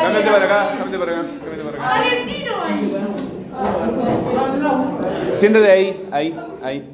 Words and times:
Cámbiate 0.00 0.30
para 0.30 0.44
acá, 0.44 0.68
cámbiate 0.78 0.98
para 0.98 1.12
acá, 1.12 1.22
cámbiate 1.44 1.64
para 1.64 1.76
acá. 1.78 1.86
Siéntate 5.36 5.70
ahí, 5.70 6.08
ahí, 6.12 6.34
ahí. 6.62 6.84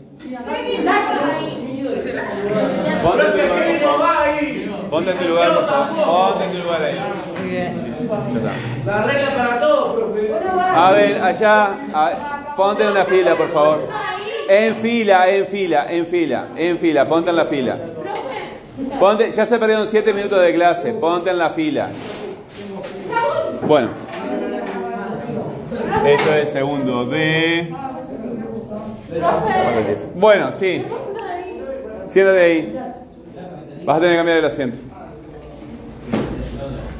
Ponte 3.02 3.22
en 3.24 3.32
tu 3.32 3.38
lugar. 3.86 4.90
Ponte 4.90 5.10
en 5.10 5.16
tu 5.18 5.24
lugar, 5.28 5.54
por 5.54 5.66
favor. 5.66 6.32
Ponte 6.32 6.44
en 6.44 6.52
tu 6.52 6.58
lugar 6.64 6.82
ahí. 6.82 6.98
La 8.86 9.02
regla 9.04 9.30
para 9.36 9.60
todos, 9.60 9.94
profe. 9.94 10.32
A 10.76 10.92
ver, 10.92 11.22
allá, 11.22 11.64
a- 11.94 12.54
ponte 12.56 12.82
en 12.84 12.90
una 12.90 13.04
fila, 13.04 13.34
por 13.36 13.48
favor. 13.50 13.88
En 14.48 14.74
fila, 14.76 15.28
en 15.30 15.46
fila, 15.46 15.86
en 15.90 16.06
fila, 16.06 16.48
en 16.56 16.78
fila, 16.78 17.06
ponte 17.08 17.30
en 17.30 17.36
la 17.36 17.44
fila. 17.46 17.76
Ponte, 18.98 19.30
ya 19.30 19.46
se 19.46 19.58
perdieron 19.58 19.86
7 19.86 20.12
minutos 20.12 20.40
de 20.40 20.52
clase, 20.52 20.92
ponte 20.92 21.30
en 21.30 21.38
la 21.38 21.50
fila. 21.50 21.90
Bueno. 23.66 23.88
Esto 26.04 26.34
es 26.34 26.50
segundo 26.50 27.06
de... 27.06 27.74
Bueno, 30.16 30.52
sí. 30.52 30.84
Siéntate 32.06 32.40
ahí. 32.40 32.78
Vas 33.84 33.96
a 33.96 34.00
tener 34.00 34.14
que 34.14 34.18
cambiar 34.18 34.38
el 34.38 34.44
asiento. 34.44 34.78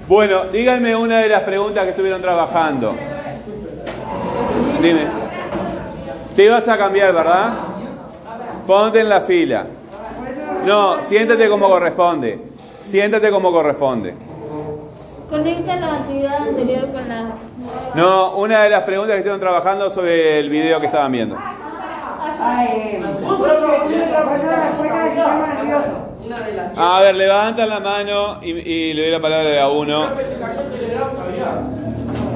Bueno, 0.07 0.45
díganme 0.47 0.95
una 0.95 1.19
de 1.19 1.29
las 1.29 1.43
preguntas 1.43 1.83
que 1.85 1.91
estuvieron 1.91 2.23
trabajando. 2.23 2.95
Dime. 4.81 5.07
Te 6.37 6.45
ibas 6.45 6.69
a 6.69 6.79
cambiar, 6.79 7.13
¿verdad? 7.13 7.55
Ponte 8.67 9.01
en 9.01 9.09
la 9.09 9.21
fila. 9.23 9.67
No, 10.67 11.03
siéntate 11.03 11.49
como 11.49 11.69
corresponde. 11.69 12.39
Siéntate 12.85 13.31
como 13.31 13.53
corresponde. 13.53 14.15
Conecta 15.31 15.77
la 15.77 15.95
actividad 15.95 16.49
anterior 16.49 16.93
con 16.93 17.09
la. 17.09 17.33
No, 17.95 18.37
una 18.37 18.63
de 18.63 18.71
las 18.71 18.83
preguntas 18.83 19.15
que 19.15 19.19
estuvieron 19.19 19.41
trabajando 19.41 19.91
sobre 19.91 20.39
el 20.39 20.49
video 20.49 20.81
que 20.81 20.87
estaban 20.87 21.13
viendo. 21.13 21.37
A 26.77 27.01
ver, 27.01 27.15
levantan 27.15 27.69
la 27.69 27.81
mano 27.81 28.39
y, 28.43 28.51
y 28.51 28.95
le 28.95 29.03
doy 29.03 29.11
la 29.13 29.21
palabra 29.21 29.63
a 29.63 29.71
uno. 29.71 30.07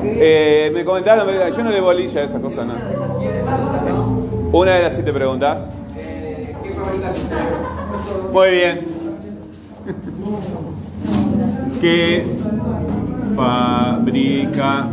Eh, 0.05 0.71
me 0.73 0.85
comentaron, 0.85 1.27
yo 1.29 1.63
no 1.63 1.71
le 1.71 1.81
bolilla 1.81 2.23
a 2.23 2.25
esas 2.25 2.41
cosas, 2.41 2.67
¿no? 2.67 2.75
Una 4.53 4.75
de 4.77 4.83
las 4.83 4.95
siete 4.95 5.13
preguntas. 5.13 5.69
¿Qué 6.99 7.05
fabrica 7.05 7.13
tu 7.15 8.33
Muy 8.33 8.51
bien. 8.51 8.87
¿Qué 11.81 12.27
fabrica 13.37 14.89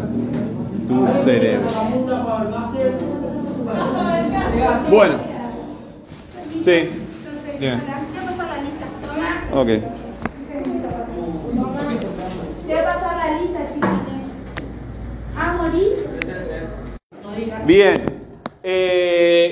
tu 0.87 1.07
cerebro? 1.23 1.67
Bueno. 4.89 5.15
Sí. 6.61 6.89
Bien. 7.59 7.81
Ok. 9.51 9.69
Bien. 17.65 17.95
Eh, 18.61 19.44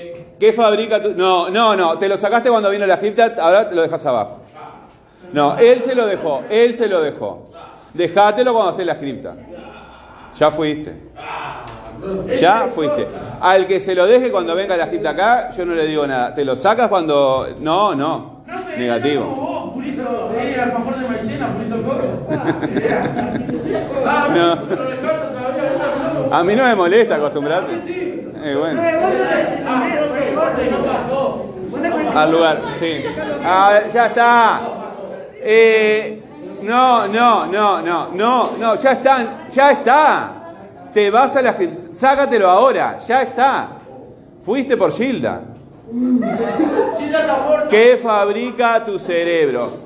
¿Qué 0.44 0.52
fabrica 0.52 1.02
tu.? 1.02 1.14
No, 1.14 1.50
no, 1.50 1.74
no. 1.74 1.98
Te 1.98 2.10
lo 2.10 2.18
sacaste 2.18 2.50
cuando 2.50 2.70
vino 2.70 2.86
la 2.86 3.00
cripta, 3.00 3.34
ahora 3.40 3.70
te 3.70 3.76
lo 3.76 3.82
dejas 3.82 4.06
abajo. 4.06 4.42
No, 5.32 5.58
él 5.58 5.82
se 5.82 5.96
lo 5.96 6.06
dejó. 6.06 6.44
Él 6.50 6.76
se 6.76 6.90
lo 6.90 7.02
dejó. 7.02 7.50
Dejátelo 7.94 8.52
cuando 8.52 8.72
esté 8.72 8.82
en 8.82 8.88
la 8.90 8.98
cripta. 8.98 9.36
Ya 10.36 10.52
fuiste. 10.52 11.12
Ya 12.42 12.68
fuiste. 12.68 13.08
Al 13.40 13.66
que 13.66 13.80
se 13.80 13.96
lo 13.96 14.06
deje 14.06 14.32
cuando 14.32 14.54
venga 14.54 14.76
la 14.76 14.90
cripta 14.90 15.12
acá, 15.12 15.50
yo 15.52 15.66
no 15.66 15.76
le 15.76 15.86
digo 15.86 16.06
nada. 16.06 16.34
Te 16.34 16.44
lo 16.44 16.58
sacas 16.58 16.90
cuando. 16.90 17.48
No, 17.62 17.96
no. 17.96 18.44
Negativo. 18.78 19.74
A 26.30 26.44
mí 26.44 26.54
no 26.54 26.66
me 26.66 26.76
molesta 26.76 27.16
acostumbrarte. 27.16 27.76
Eh, 28.44 28.56
bueno. 28.60 28.82
Al 32.16 32.32
lugar, 32.32 32.62
sí. 32.76 33.04
Ah, 33.44 33.82
ya 33.92 34.06
está. 34.08 34.62
Eh, 35.36 36.22
no, 36.62 37.08
no, 37.08 37.48
no, 37.48 37.82
no, 37.82 38.10
no, 38.12 38.52
no, 38.58 38.76
ya 38.76 38.92
están, 38.92 39.48
ya 39.50 39.72
está. 39.72 40.32
Te 40.94 41.10
vas 41.10 41.36
a 41.36 41.42
la 41.42 41.56
sácatelo 41.92 42.50
ahora, 42.50 42.98
ya 43.00 43.24
está. 43.24 43.70
Fuiste 44.44 44.78
por 44.78 44.92
Gilda. 44.92 45.42
Está. 46.22 47.68
¿Qué 47.70 48.00
fabrica 48.02 48.86
tu 48.86 49.00
cerebro? 49.00 49.80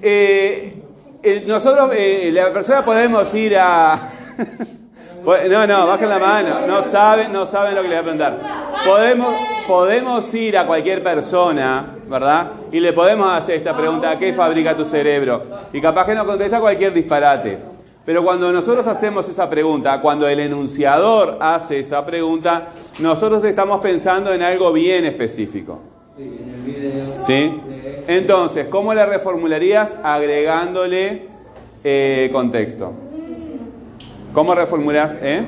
Eh, 0.00 0.82
eh, 1.22 1.44
nosotros, 1.46 1.90
la 2.32 2.52
persona 2.52 2.84
podemos 2.84 3.32
ir 3.34 3.56
a... 3.58 3.98
no, 5.24 5.66
no, 5.66 5.86
bajen 5.86 6.08
la 6.08 6.18
mano. 6.18 6.66
No 6.66 6.82
saben, 6.82 7.32
no 7.32 7.46
saben 7.46 7.74
lo 7.74 7.82
que 7.82 7.88
les 7.88 8.02
voy 8.02 8.12
a 8.12 8.16
preguntar. 8.16 8.38
Podemos, 8.84 9.34
podemos 9.66 10.32
ir 10.34 10.56
a 10.56 10.66
cualquier 10.66 11.02
persona, 11.02 11.96
¿verdad? 12.08 12.50
Y 12.70 12.80
le 12.80 12.92
podemos 12.92 13.30
hacer 13.32 13.56
esta 13.56 13.76
pregunta, 13.76 14.18
¿qué 14.18 14.32
fabrica 14.32 14.76
tu 14.76 14.84
cerebro? 14.84 15.42
Y 15.72 15.80
capaz 15.80 16.06
que 16.06 16.14
nos 16.14 16.24
contesta 16.24 16.60
cualquier 16.60 16.92
disparate. 16.92 17.58
Pero 18.04 18.24
cuando 18.24 18.52
nosotros 18.52 18.86
hacemos 18.86 19.28
esa 19.28 19.48
pregunta, 19.48 20.00
cuando 20.00 20.26
el 20.28 20.40
enunciador 20.40 21.38
hace 21.40 21.78
esa 21.78 22.04
pregunta, 22.04 22.68
nosotros 22.98 23.44
estamos 23.44 23.80
pensando 23.80 24.32
en 24.34 24.42
algo 24.42 24.72
bien 24.72 25.04
específico. 25.04 25.80
¿Sí? 27.18 27.60
Entonces, 28.08 28.66
¿cómo 28.68 28.92
la 28.92 29.06
reformularías? 29.06 29.96
Agregándole 30.02 31.28
eh, 31.84 32.28
contexto. 32.32 32.92
¿Cómo 34.32 34.54
reformulas? 34.54 35.18
Eh? 35.22 35.44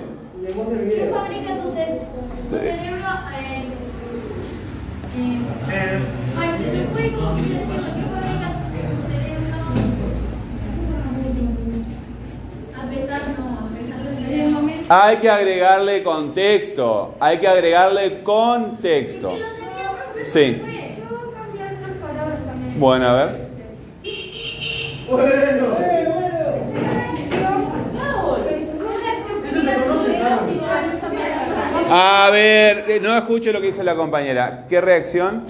¿Qué 0.47 1.11
fabrica 1.13 1.59
tu, 1.59 1.71
ce- 1.73 2.03
tu 2.51 2.57
cerebro? 2.57 2.94
Hay 14.89 15.17
que 15.17 15.31
agregarle 15.31 16.03
contexto. 16.03 17.15
Hay 17.19 17.39
que 17.39 17.49
agregarle 17.49 18.23
contexto. 18.23 19.33
Sí. 20.27 20.61
Bueno, 22.77 23.09
a 23.09 23.25
ver. 23.25 23.49
Bueno. 25.09 25.75
A 31.91 32.31
ver, 32.33 33.01
no 33.03 33.17
escucho 33.17 33.53
lo 33.53 33.61
que 33.61 33.69
dice 33.69 33.85
la 33.85 33.95
compañera. 33.95 34.65
¿Qué 34.69 34.81
reacción? 34.81 35.45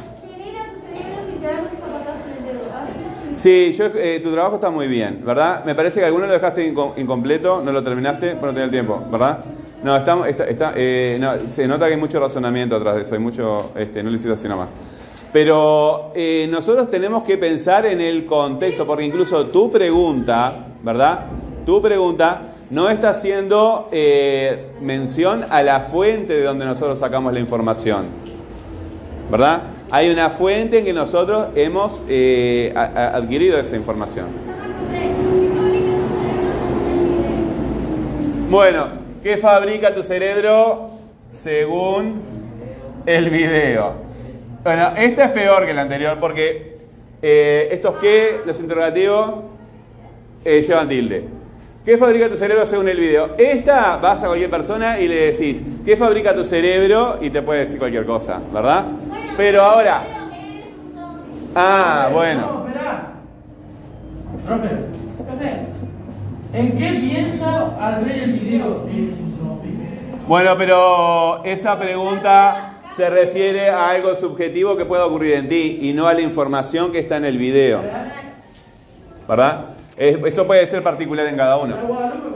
Sí, 3.34 3.72
yo, 3.77 3.87
eh, 3.97 4.21
tu 4.22 4.31
trabajo 4.33 4.55
está 4.56 4.71
muy 4.71 4.87
bien, 4.87 5.22
¿verdad? 5.25 5.65
Me 5.65 5.75
parece 5.75 6.00
que 6.00 6.06
alguno 6.06 6.27
lo 6.27 6.33
dejaste 6.33 6.72
inco- 6.72 6.93
incompleto, 6.97 7.61
no 7.65 7.72
lo 7.72 7.83
terminaste, 7.83 8.34
pero 8.37 8.47
no 8.47 8.53
tenía 8.53 8.65
el 8.65 8.71
tiempo, 8.71 9.03
¿verdad? 9.11 9.41
No, 9.83 9.97
estamos, 9.97 10.28
está, 10.28 10.45
está, 10.45 10.72
eh, 10.77 11.19
no, 11.21 11.33
se 11.50 11.67
nota 11.67 11.87
que 11.87 11.95
hay 11.95 12.00
mucho 12.00 12.21
razonamiento 12.21 12.77
atrás 12.77 12.95
de 12.97 13.03
eso, 13.03 13.15
hay 13.15 13.21
mucho, 13.21 13.72
este, 13.77 14.03
no 14.03 14.11
lo 14.11 14.17
hiciste 14.17 14.33
así 14.34 14.49
nomás. 14.49 14.69
Pero 15.33 16.12
eh, 16.15 16.47
nosotros 16.49 16.89
tenemos 16.91 17.25
que 17.25 17.37
pensar 17.37 17.87
en 17.87 18.00
el 18.00 18.25
contexto, 18.25 18.87
porque 18.87 19.05
incluso 19.05 19.47
tu 19.47 19.71
pregunta, 19.71 20.66
¿verdad? 20.83 21.27
Tu 21.66 21.83
pregunta 21.83 22.42
no 22.71 22.89
está 22.89 23.10
haciendo 23.10 23.89
eh, 23.91 24.71
mención 24.80 25.45
a 25.51 25.63
la 25.65 25.80
fuente 25.80 26.34
de 26.34 26.45
donde 26.45 26.65
nosotros 26.65 26.98
sacamos 27.01 27.33
la 27.33 27.41
información. 27.41 28.07
¿Verdad? 29.30 29.63
Hay 29.91 30.10
una 30.10 30.31
fuente 30.31 30.78
en 30.78 30.84
que 30.84 30.92
nosotros 30.92 31.48
hemos 31.54 32.03
eh, 32.09 32.72
adquirido 32.75 33.59
esa 33.59 33.77
información. 33.77 34.27
Bueno, 38.51 38.89
¿qué 39.22 39.36
fabrica 39.36 39.92
tu 39.95 40.03
cerebro 40.03 40.91
según 41.31 42.21
el 43.04 43.31
video? 43.31 43.92
Bueno, 44.63 44.92
esta 44.97 45.25
es 45.27 45.31
peor 45.33 45.66
que 45.66 45.75
la 45.75 45.83
anterior 45.83 46.19
porque 46.19 46.78
eh, 47.21 47.69
estos 47.72 47.97
qué, 47.97 48.41
los 48.47 48.59
interrogativos, 48.60 49.45
eh, 50.45 50.63
llevan 50.63 50.89
tilde. 50.89 51.25
¿Qué 51.84 51.98
fabrica 51.98 52.30
tu 52.30 52.37
cerebro 52.37 52.65
según 52.65 52.89
el 52.89 52.98
video? 52.98 53.34
Esta 53.37 53.98
vas 53.98 54.22
a 54.22 54.28
cualquier 54.28 54.48
persona 54.48 54.98
y 54.98 55.07
le 55.07 55.33
decís, 55.33 55.63
¿qué 55.84 55.97
fabrica 55.98 56.34
tu 56.34 56.42
cerebro? 56.42 57.19
Y 57.21 57.28
te 57.28 57.42
puede 57.42 57.60
decir 57.60 57.78
cualquier 57.78 58.07
cosa, 58.07 58.41
¿verdad? 58.53 58.87
Pero 59.36 59.63
ahora, 59.63 60.03
ah, 61.54 62.09
bueno. 62.13 62.65
Profe, 64.47 64.69
¿en 66.53 66.78
qué 66.78 66.91
piensa 67.01 67.77
al 67.81 68.04
ver 68.04 68.16
el 68.25 68.33
video? 68.34 68.84
Eres 68.89 69.15
un 69.19 69.36
zombie. 69.39 69.75
Bueno, 70.28 70.54
pero 70.57 71.42
esa 71.45 71.78
pregunta 71.78 72.75
se 72.92 73.10
refiere 73.10 73.71
a 73.71 73.89
algo 73.91 74.15
subjetivo 74.15 74.77
que 74.77 74.84
pueda 74.84 75.07
ocurrir 75.07 75.34
en 75.34 75.48
ti 75.48 75.78
y 75.83 75.92
no 75.92 76.07
a 76.07 76.15
la 76.15 76.21
información 76.21 76.92
que 76.92 77.01
está 77.01 77.16
en 77.16 77.25
el 77.25 77.39
video. 77.39 77.83
¿Verdad? 79.28 79.65
Es- 79.97 80.19
Eso 80.25 80.47
puede 80.47 80.66
ser 80.66 80.83
particular 80.83 81.27
en 81.27 81.37
cada 81.37 81.57
uno. 81.59 81.77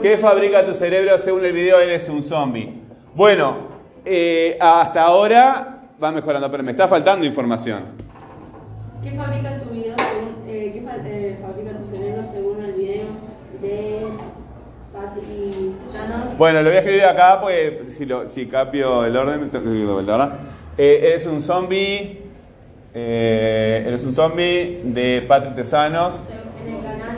¿Qué 0.01 0.17
fabrica 0.17 0.65
tu 0.65 0.73
cerebro 0.73 1.17
según 1.17 1.45
el 1.45 1.53
video? 1.53 1.79
Eres 1.79 2.09
un 2.09 2.23
zombie. 2.23 2.81
Bueno, 3.15 3.69
eh, 4.05 4.57
hasta 4.59 5.03
ahora 5.03 5.78
va 6.01 6.11
mejorando, 6.11 6.49
pero 6.51 6.63
me 6.63 6.71
está 6.71 6.87
faltando 6.87 7.25
información. 7.25 7.83
¿Qué 9.03 9.11
fabrica 9.11 9.59
tu 9.61 9.69
video 9.69 9.95
según, 9.97 10.35
eh, 10.47 10.71
qué 10.73 10.81
fa- 10.81 10.97
eh, 11.05 11.37
fabrica 11.41 11.77
tu 11.77 11.95
cerebro 11.95 12.23
según 12.33 12.63
el 12.63 12.73
video 12.73 13.07
de 13.61 14.07
Patrick 14.93 16.37
Bueno, 16.37 16.61
lo 16.61 16.69
voy 16.69 16.75
a 16.75 16.79
escribir 16.79 17.03
acá, 17.03 17.39
pues 17.41 17.95
si, 17.97 18.05
lo, 18.05 18.27
si 18.27 18.47
cambio 18.47 19.05
el 19.05 19.15
orden, 19.15 19.39
tengo 19.39 19.51
que 19.51 19.57
escribirlo 19.57 19.87
de 19.89 19.93
vuelta, 19.93 20.11
¿verdad? 20.17 20.39
Eh, 20.77 20.99
eres 21.11 21.25
un 21.25 21.41
zombie. 21.41 22.21
eh, 22.93 23.83
eres 23.87 24.03
un 24.03 24.13
zombie 24.13 24.81
de 24.83 25.23
Patrick 25.27 25.55
Tesanos. 25.55 26.21
en 26.65 26.73
el 26.75 26.81
canal 26.81 27.17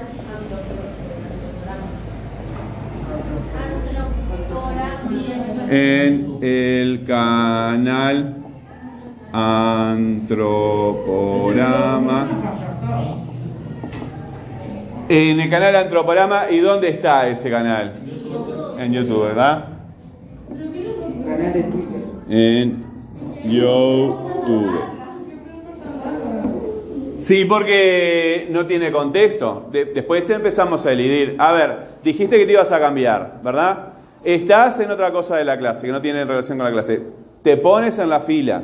Antropora. 4.50 5.00
En 5.70 6.38
el 6.42 7.04
canal 7.06 8.36
Antroporama. 9.34 12.28
En 15.10 15.40
el 15.40 15.50
canal 15.50 15.76
Antroporama. 15.76 16.44
¿Y 16.50 16.60
dónde 16.60 16.90
está 16.90 17.28
ese 17.28 17.50
canal? 17.50 17.94
En 18.78 18.94
YouTube, 18.94 19.26
¿verdad? 19.28 19.66
En 22.30 22.84
YouTube. 23.46 24.80
Sí, 27.18 27.46
porque 27.46 28.48
no 28.52 28.66
tiene 28.66 28.92
contexto. 28.92 29.68
De- 29.72 29.86
después 29.86 30.30
empezamos 30.30 30.86
a 30.86 30.92
elidir. 30.92 31.36
A 31.38 31.52
ver, 31.54 31.78
dijiste 32.04 32.38
que 32.38 32.46
te 32.46 32.54
ibas 32.54 32.72
a 32.72 32.80
cambiar, 32.80 33.40
¿verdad? 33.44 33.94
Estás 34.24 34.80
en 34.80 34.92
otra 34.92 35.12
cosa 35.12 35.36
de 35.38 35.46
la 35.46 35.58
clase 35.58 35.86
que 35.88 35.92
no 35.92 36.02
tiene 36.02 36.26
relación 36.26 36.58
con 36.58 36.66
la 36.66 36.72
clase. 36.72 37.02
Te 37.44 37.58
pones 37.58 38.00
en 38.00 38.10
la 38.10 38.20
fila. 38.22 38.64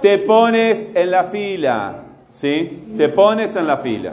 Te 0.00 0.18
pones 0.18 0.88
en 0.94 1.10
la 1.10 1.24
fila. 1.24 2.02
¿Sí? 2.30 2.94
Te 2.96 3.08
pones 3.08 3.56
en 3.56 3.66
la 3.66 3.76
fila. 3.78 4.12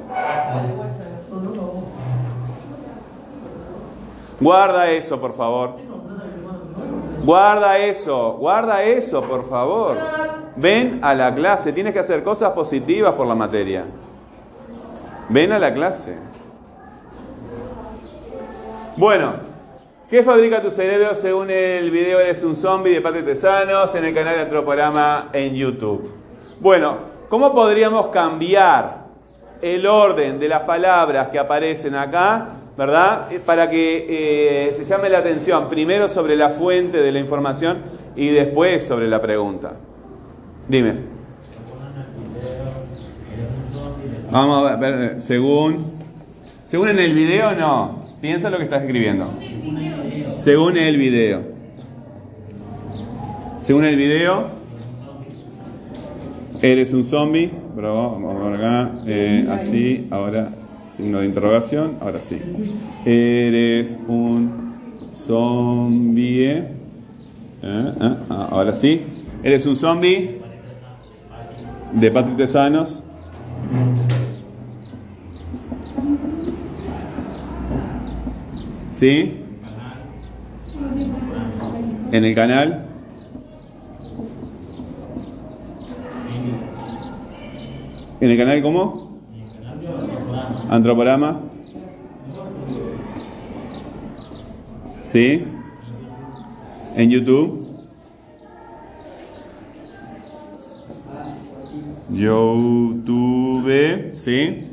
Guarda 4.40 4.90
eso, 4.90 5.20
por 5.20 5.34
favor. 5.34 5.76
Guarda 7.24 7.78
eso, 7.80 8.34
guarda 8.34 8.84
eso, 8.84 9.22
por 9.22 9.50
favor. 9.50 9.98
Ven 10.56 11.00
a 11.02 11.14
la 11.16 11.34
clase, 11.34 11.74
tienes 11.74 11.94
que 11.94 12.00
hacer 12.00 12.24
cosas 12.24 12.52
positivas 12.52 13.14
por 13.16 13.26
la 13.26 13.36
materia. 13.36 13.86
Ven 15.30 15.52
a 15.52 15.60
la 15.60 15.74
clase. 15.74 16.16
Bueno, 18.96 19.34
¿qué 20.16 20.24
fabrica 20.24 20.62
tu 20.62 20.72
cerebro 20.72 21.14
según 21.14 21.50
el 21.50 21.92
video 21.92 22.22
Eres 22.22 22.42
un 22.42 22.56
zombie 22.56 22.94
de 22.94 23.02
Patrick 23.02 23.26
Tesanos 23.26 23.94
en 23.96 24.06
el 24.06 24.14
canal 24.14 24.40
Antroporama 24.40 25.28
en 25.34 25.54
YouTube? 25.54 26.10
Bueno, 26.62 27.00
¿cómo 27.28 27.54
podríamos 27.54 28.08
cambiar 28.08 29.08
el 29.62 29.86
orden 29.86 30.40
de 30.40 30.48
las 30.48 30.62
palabras 30.62 31.28
que 31.28 31.38
aparecen 31.38 31.96
acá, 31.96 32.48
¿verdad? 32.78 33.30
Eh, 33.30 33.42
Para 33.46 33.70
que 33.70 34.06
eh, 34.70 34.74
se 34.74 34.86
llame 34.86 35.10
la 35.10 35.18
atención 35.18 35.68
primero 35.68 36.08
sobre 36.08 36.38
la 36.38 36.50
fuente 36.50 37.00
de 37.00 37.12
la 37.12 37.20
información 37.20 37.80
y 38.16 38.30
después 38.30 38.86
sobre 38.86 39.10
la 39.10 39.22
pregunta. 39.22 39.74
Dime. 40.70 40.96
Vamos 44.32 44.66
a 44.72 44.78
ver, 44.78 44.98
ver, 44.98 45.20
según... 45.20 45.94
Según 46.64 46.88
en 46.88 47.00
el 47.00 47.14
video, 47.14 47.52
no. 47.52 48.06
Piensa 48.22 48.50
lo 48.50 48.58
que 48.58 48.64
estás 48.64 48.82
escribiendo. 48.82 49.30
Según 50.36 50.78
el 50.78 50.98
video. 50.98 51.44
Según 53.62 53.86
el 53.86 53.96
video, 53.96 54.50
eres 56.62 56.94
un 56.94 57.04
zombie. 57.04 57.50
Bravo, 57.76 58.20
vamos 58.22 58.60
acá. 58.60 58.92
Eh, 59.08 59.48
así, 59.50 60.08
ahora 60.12 60.52
signo 60.86 61.22
de 61.22 61.28
interrogación. 61.28 61.98
Ahora 62.02 62.20
sí. 62.20 62.40
Eres 63.06 63.98
un 64.08 64.76
zombie. 65.14 66.50
Eh, 66.52 66.66
eh, 67.64 68.16
ah, 68.30 68.50
ahora 68.52 68.74
sí. 68.74 69.02
Eres 69.42 69.66
un 69.66 69.76
zombie 69.76 70.42
de 71.94 72.12
Patrick 72.12 72.36
Tesanos. 72.36 73.02
¿Sí? 78.92 79.45
En 82.12 82.24
el 82.24 82.36
canal. 82.36 82.86
¿En 88.22 88.30
el 88.30 88.38
canal 88.38 88.62
cómo? 88.62 89.20
Antroporama. 90.70 91.42
¿Sí? 95.02 95.44
En 96.96 97.10
YouTube. 97.10 97.66
YouTube, 102.12 103.70
¿sí? 104.14 104.72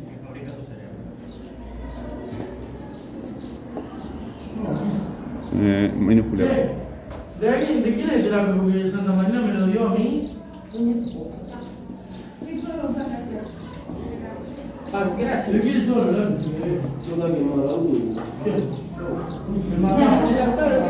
Eh, 5.55 5.93
minúscula. 5.97 6.82
¿De 7.43 7.49
alguien, 7.49 7.83
de 7.83 7.93
quién 7.93 8.09
es 8.09 8.17
el 8.19 8.23
terapia? 8.23 8.55
Porque 8.55 8.89
Santa 8.89 9.13
Marina 9.15 9.41
me 9.41 9.53
lo 9.53 9.67
dio 9.67 9.89
a 9.89 9.95
mí. 9.95 10.31
Gracias. 15.19 15.53
¿De 15.53 15.61
quién 15.61 15.81
es 15.81 15.89
todo 15.89 16.03
el 16.03 16.37
Yo 16.39 17.15
también 17.21 17.51
me 17.51 17.57
lo 17.57 17.63
doy. 17.63 18.17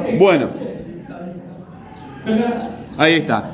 Me 0.04 0.18
Bueno, 0.18 0.49
ahí 2.99 3.14
está. 3.14 3.50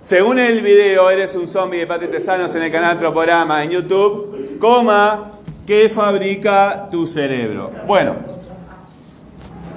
Según 0.00 0.38
el 0.38 0.60
video, 0.60 1.08
eres 1.08 1.34
un 1.34 1.46
zombie 1.46 1.78
de 1.78 1.86
Patrick 1.86 2.10
Tesanos 2.10 2.54
en 2.54 2.64
el 2.64 2.70
canal 2.70 2.90
Antroporama 2.90 3.64
en 3.64 3.70
YouTube, 3.70 4.58
coma, 4.58 5.30
¿qué 5.66 5.88
fabrica 5.88 6.88
tu 6.90 7.06
cerebro? 7.06 7.70
Bueno, 7.86 8.31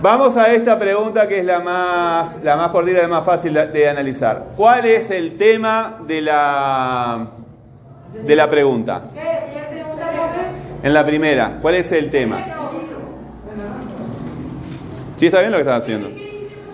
vamos 0.05 0.37
a 0.37 0.53
esta 0.53 0.77
pregunta 0.77 1.27
que 1.27 1.39
es 1.39 1.45
la 1.45 1.61
más, 1.61 2.37
la 2.43 2.55
más 2.55 2.69
cortita 2.69 2.99
y 2.99 3.01
la 3.01 3.07
más 3.07 3.25
fácil 3.25 3.55
de, 3.55 3.65
de 3.69 3.89
analizar. 3.89 4.49
¿Cuál 4.55 4.85
es 4.85 5.09
el 5.09 5.35
tema 5.35 5.97
de 6.05 6.21
la, 6.21 7.27
de 8.23 8.35
la 8.35 8.47
pregunta? 8.47 9.01
En 10.83 10.93
la 10.93 11.03
primera, 11.03 11.57
¿cuál 11.59 11.73
es 11.73 11.91
el 11.91 12.11
tema? 12.11 12.37
¿Sí 15.15 15.25
está 15.25 15.39
bien 15.39 15.51
lo 15.51 15.57
que 15.57 15.61
estás 15.63 15.81
haciendo? 15.81 16.09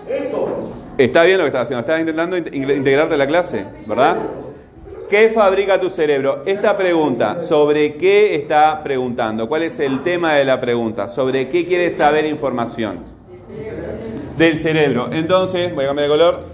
Esto. 0.06 0.72
Está 0.98 1.22
bien 1.22 1.38
lo 1.38 1.44
que 1.44 1.48
estás 1.48 1.62
haciendo, 1.62 1.80
estás 1.80 2.00
intentando 2.00 2.36
in- 2.36 2.70
integrarte 2.70 3.14
a 3.14 3.16
la 3.16 3.26
clase, 3.26 3.64
¿verdad? 3.86 4.18
¿Qué 5.08 5.30
fabrica 5.30 5.80
tu 5.80 5.88
cerebro? 5.88 6.42
Esta 6.44 6.76
pregunta, 6.76 7.40
¿sobre 7.40 7.94
qué 7.94 8.34
está 8.34 8.82
preguntando? 8.82 9.48
¿Cuál 9.48 9.62
es 9.62 9.80
el 9.80 10.02
tema 10.02 10.34
de 10.34 10.44
la 10.44 10.60
pregunta? 10.60 11.08
¿Sobre 11.08 11.48
qué 11.48 11.64
quiere 11.64 11.90
saber 11.90 12.26
información? 12.26 13.11
Del 14.36 14.58
cerebro. 14.58 15.08
Entonces, 15.12 15.74
voy 15.74 15.84
a 15.84 15.88
cambiar 15.88 16.08
de 16.08 16.14
color. 16.14 16.46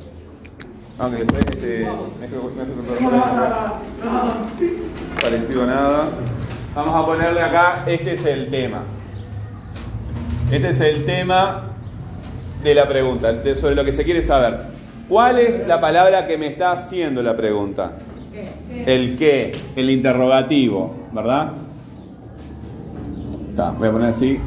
Aunque 0.99 1.19
después 1.19 1.45
este, 1.47 1.89
parecido 5.23 5.63
a 5.63 5.67
nada. 5.67 6.09
Vamos 6.75 6.95
a 6.95 7.07
ponerle 7.07 7.41
acá, 7.41 7.85
este 7.87 8.13
es 8.15 8.25
el 8.25 8.49
tema. 8.49 8.83
Este 10.51 10.69
es 10.69 10.81
el 10.81 11.05
tema 11.05 11.63
de 12.63 12.75
la 12.75 12.89
pregunta, 12.89 13.33
sobre 13.55 13.75
lo 13.75 13.85
que 13.85 13.93
se 13.93 14.05
quiere 14.05 14.23
saber. 14.23 14.59
¿Cuál 15.09 15.39
es 15.39 15.67
la 15.67 15.81
palabra 15.81 16.27
que 16.27 16.37
me 16.37 16.49
está 16.49 16.73
haciendo 16.73 17.23
la 17.23 17.37
pregunta? 17.37 17.93
El 18.87 19.17
qué, 19.17 19.53
el 19.77 19.91
interrogativo, 19.91 20.95
¿verdad? 21.13 21.53
Voy 23.79 23.89
a 23.89 23.93
poner 23.93 24.11
así. 24.11 24.39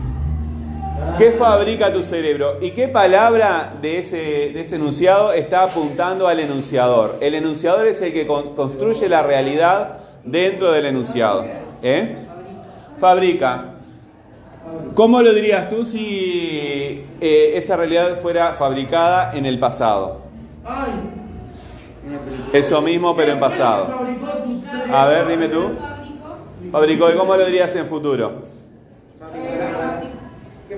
¿Qué 1.18 1.32
fabrica 1.34 1.92
tu 1.94 2.02
cerebro? 2.04 2.58
¿Y 2.62 2.72
qué 2.72 2.88
palabra 2.88 3.74
de 3.82 4.00
ese, 4.00 4.18
de 4.54 4.62
ese 4.62 4.76
enunciado 4.76 5.34
está 5.34 5.64
apuntando 5.64 6.28
al 6.28 6.40
enunciador? 6.40 7.18
El 7.22 7.36
enunciador 7.36 7.88
es 7.88 8.02
el 8.02 8.12
que 8.14 8.26
con- 8.26 8.56
construye 8.56 9.08
la 9.08 9.22
realidad 9.22 9.98
dentro 10.24 10.72
del 10.72 10.86
enunciado. 10.88 11.46
¿eh? 11.84 12.16
Fabrica. 13.00 13.66
¿Cómo 14.96 15.22
lo 15.22 15.34
dirías 15.34 15.70
tú 15.70 15.86
si 15.86 17.04
eh, 17.20 17.52
esa 17.56 17.76
realidad 17.78 18.16
fuera 18.16 18.54
fabricada 18.54 19.32
en 19.36 19.46
el 19.46 19.60
pasado? 19.60 20.22
Eso 22.54 22.82
mismo, 22.82 23.16
pero 23.16 23.32
en 23.34 23.40
pasado. 23.40 23.94
A 24.92 25.06
ver, 25.08 25.28
dime 25.28 25.50
tú. 25.50 25.72
Fabricó, 26.72 27.10
¿y 27.12 27.14
cómo 27.14 27.36
lo 27.36 27.46
dirías 27.46 27.76
en 27.76 27.86
futuro? 27.86 28.52
¿Qué 30.72 30.78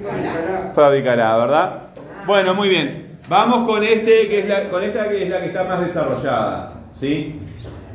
fabricará? 0.73 1.37
¿verdad? 1.37 1.81
Bueno, 2.25 2.55
muy 2.55 2.67
bien. 2.67 3.19
Vamos 3.29 3.69
con 3.69 3.83
este 3.83 4.27
que 4.27 4.39
es 4.39 4.47
la, 4.47 4.67
con 4.67 4.81
esta 4.81 5.07
que 5.07 5.21
es 5.21 5.29
la 5.29 5.39
que 5.39 5.47
está 5.47 5.65
más 5.65 5.81
desarrollada, 5.81 6.81
¿sí? 6.91 7.39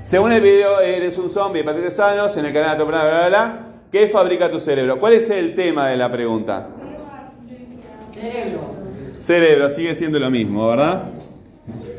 Según 0.05 0.31
el 0.31 0.41
video, 0.41 0.79
eres 0.79 1.19
un 1.19 1.29
zombie, 1.29 1.65
patrientes 1.65 1.97
sanos, 1.97 2.37
en 2.37 2.47
el 2.47 2.53
canal 2.53 2.79
de 2.79 2.85
Topra, 2.85 3.03
bla, 3.03 3.19
bla, 3.19 3.29
bla. 3.29 3.61
¿Qué 3.91 4.07
fabrica 4.07 4.49
tu 4.49 4.61
cerebro? 4.61 5.01
¿Cuál 5.01 5.15
es 5.15 5.29
el 5.29 5.57
tema 5.57 5.89
de 5.89 5.97
la 5.97 6.13
pregunta? 6.13 6.69
Cerebro, 9.19 9.69
sigue 9.69 9.97
siendo 9.97 10.21
lo 10.21 10.31
mismo, 10.31 10.69
¿verdad? 10.69 11.03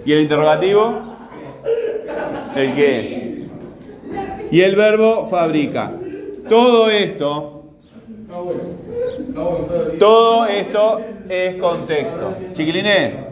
¿Y 0.06 0.14
el 0.14 0.22
interrogativo? 0.22 1.18
¿El 2.56 2.74
qué? 2.74 3.48
Y 4.50 4.62
el 4.62 4.78
verbo 4.78 5.26
fabrica. 5.26 5.92
Todo 6.48 6.90
esto, 6.90 7.66
Todo 10.00 10.46
esto 10.46 11.02
es 11.28 11.56
contexto. 11.58 12.36
Chiquilines. 12.54 13.26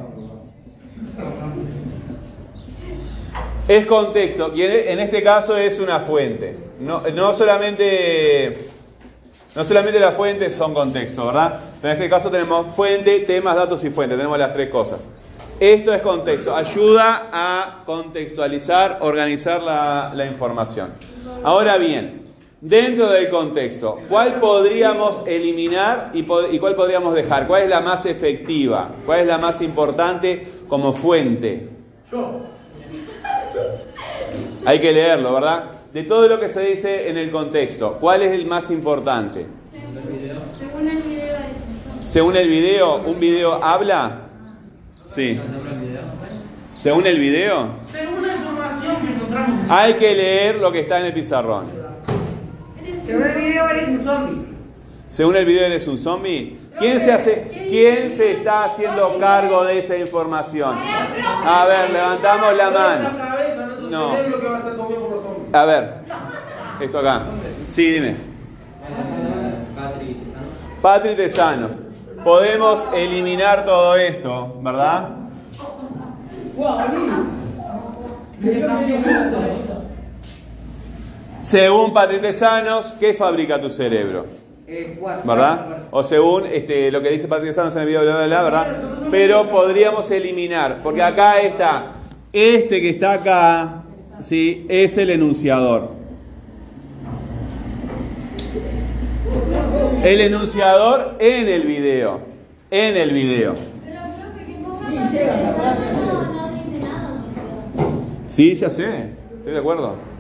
Es 3.68 3.86
contexto, 3.86 4.54
y 4.56 4.62
en 4.62 5.00
este 5.00 5.22
caso 5.22 5.58
es 5.58 5.80
una 5.80 6.00
fuente. 6.00 6.58
No, 6.80 7.02
no 7.14 7.34
solamente, 7.34 8.70
no 9.54 9.66
solamente 9.66 10.00
las 10.00 10.16
fuentes 10.16 10.56
son 10.56 10.74
contexto, 10.74 11.26
¿verdad? 11.26 11.60
Pero 11.82 11.94
en 11.94 12.00
este 12.00 12.10
caso 12.10 12.32
tenemos 12.32 12.74
fuente, 12.74 13.20
temas, 13.22 13.58
datos 13.58 13.84
y 13.84 13.90
fuente. 13.90 14.16
Tenemos 14.16 14.38
las 14.38 14.54
tres 14.54 14.70
cosas. 14.70 15.02
Esto 15.60 15.94
es 15.94 16.02
contexto, 16.02 16.56
ayuda 16.56 17.30
a 17.34 17.84
contextualizar, 17.86 19.00
organizar 19.02 19.62
la 19.62 20.26
información. 20.26 20.94
Ahora 21.44 21.78
bien, 21.78 22.27
dentro 22.62 23.10
del 23.10 23.30
contexto, 23.30 24.00
¿cuál 24.10 24.40
podríamos 24.40 25.22
eliminar 25.28 26.12
y, 26.14 26.24
pod- 26.24 26.48
y 26.52 26.60
cuál 26.60 26.76
podríamos 26.76 27.14
dejar? 27.14 27.48
¿Cuál 27.48 27.64
es 27.64 27.70
la 27.70 27.82
más 27.82 28.06
efectiva? 28.06 28.90
¿Cuál 29.06 29.22
es 29.22 29.28
la 29.28 29.38
más 29.38 29.62
importante 29.62 30.48
como 30.68 30.94
fuente? 30.94 31.70
Yo. 32.12 32.42
Hay 34.66 34.80
que 34.80 34.92
leerlo, 34.92 35.34
¿verdad? 35.34 35.66
De 35.94 36.04
todo 36.04 36.28
lo 36.28 36.40
que 36.40 36.50
se 36.50 36.62
dice 36.62 37.10
en 37.10 37.18
el 37.18 37.32
contexto, 37.32 37.98
¿cuál 38.00 38.22
es 38.22 38.32
el 38.34 38.46
más 38.46 38.70
importante? 38.70 39.48
Según 39.72 39.98
el 40.88 40.98
video. 41.02 41.36
Según 42.08 42.36
el 42.38 42.48
video, 42.48 42.96
¿un 43.06 43.20
video 43.20 43.64
habla? 43.64 44.22
Sí. 45.08 45.40
Según 46.78 47.08
el 47.08 47.18
video, 47.20 47.70
Según 47.92 48.28
la 48.28 48.36
información 48.36 48.96
que 48.98 49.14
encontramos. 49.14 49.66
hay 49.70 49.94
que 49.96 50.16
leer 50.16 50.56
lo 50.58 50.72
que 50.72 50.82
está 50.82 51.00
en 51.00 51.08
el 51.08 51.14
pizarrón. 51.14 51.87
Según 53.08 53.24
el 53.24 53.36
video 53.36 53.70
eres 53.70 53.88
un 53.88 54.04
zombie. 54.04 54.48
Según 55.08 55.36
el 55.38 55.46
video, 55.46 55.66
eres 55.66 55.88
un 55.88 55.98
zombie. 55.98 56.60
¿Quién 56.78 57.00
se 57.00 57.14
hace, 57.14 57.68
quién 57.70 58.12
se 58.12 58.34
está 58.34 58.66
haciendo 58.66 59.18
cargo 59.18 59.64
de 59.64 59.80
esa 59.80 59.96
información? 59.96 60.76
A 61.46 61.66
ver, 61.66 61.90
levantamos 61.92 62.54
la 62.58 62.70
mano. 62.70 63.10
No. 63.90 64.12
A 65.54 65.66
ver, 65.66 65.94
esto 66.82 67.00
acá. 67.00 67.28
Sí, 67.70 67.92
dime. 67.92 68.16
Patri 70.82 71.16
Tesanos. 71.16 71.78
Podemos 72.26 72.86
eliminar 72.94 73.64
todo 73.64 73.96
esto, 73.96 74.60
¿verdad? 74.62 75.12
Según 81.48 81.94
Patri 81.94 82.20
Tesanos, 82.20 82.94
¿qué 83.00 83.14
fabrica 83.14 83.62
tu 83.62 83.70
cerebro? 83.70 84.26
Eh. 84.68 85.00
¿Verdad? 85.24 85.88
O 85.92 86.04
según 86.04 86.46
este, 86.46 86.92
lo 86.92 87.02
que 87.02 87.10
dice 87.10 87.30
Patri 87.30 87.48
Tesanos 87.48 87.74
en 87.78 87.84
el 87.84 87.88
video, 87.88 88.02
bla, 88.02 88.16
bla, 88.16 88.28
bla, 88.28 88.44
¿verdad? 88.44 88.78
Pero 89.10 89.50
podríamos 89.50 90.12
eliminar, 90.12 90.82
porque 90.84 91.02
acá 91.02 91.40
está, 91.40 91.94
este 92.34 92.82
que 92.82 92.90
está 92.90 93.14
acá, 93.14 93.84
¿sí? 94.20 94.66
Es 94.68 94.98
el 94.98 95.10
enunciador. 95.10 95.92
El 100.04 100.20
enunciador 100.20 101.16
en 101.18 101.48
el 101.48 101.64
video. 101.64 102.20
En 102.70 102.98
el 102.98 103.12
video. 103.12 103.56
Pero, 103.86 104.02
profe, 104.02 104.46
que 104.46 104.58
ponga 104.58 105.56
parte 105.56 105.94
no, 105.94 106.24
no 106.24 106.54
dice 106.56 106.86
nada. 106.86 107.24
Sí, 108.28 108.54
ya 108.54 108.70
sé. 108.70 109.12
Estoy 109.38 109.54
de 109.54 109.60
acuerdo. 109.60 110.17